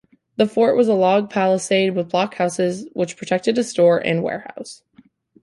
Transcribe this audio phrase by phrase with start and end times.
[0.37, 4.81] The fort was a log palisade with blockhouses which protected a store and warehouse.